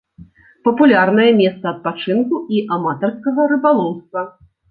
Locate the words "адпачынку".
1.73-2.35